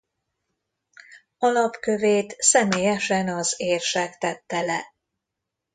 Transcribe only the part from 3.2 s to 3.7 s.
az